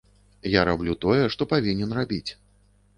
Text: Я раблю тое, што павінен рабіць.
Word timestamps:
Я 0.51 0.61
раблю 0.69 0.95
тое, 1.07 1.21
што 1.37 1.49
павінен 1.55 1.97
рабіць. 2.03 2.27